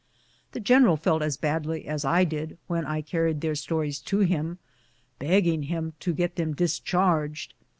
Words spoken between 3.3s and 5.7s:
their stories to him, begging